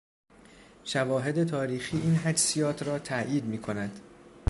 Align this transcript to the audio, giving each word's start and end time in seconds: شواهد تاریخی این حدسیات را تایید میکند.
شواهد 0.83 1.43
تاریخی 1.43 1.97
این 1.97 2.15
حدسیات 2.15 2.83
را 2.83 2.99
تایید 2.99 3.43
میکند. 3.45 3.99